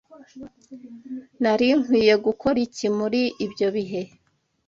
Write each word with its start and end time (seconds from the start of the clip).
Nari 1.41 1.67
nkwiye 1.81 2.15
gukora 2.25 2.57
iki 2.67 2.87
muri 2.97 3.21
ibyo 3.45 3.67
bihe? 3.75 4.01